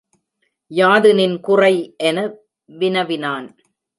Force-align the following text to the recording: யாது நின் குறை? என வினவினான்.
யாது 0.71 1.09
நின் 1.15 1.35
குறை? 1.39 1.75
என 1.97 2.17
வினவினான். 2.69 3.47